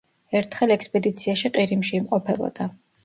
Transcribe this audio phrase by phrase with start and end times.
[0.39, 2.69] ერთხელ ექსპედიციაში ყირიმში იმყოფებოდა.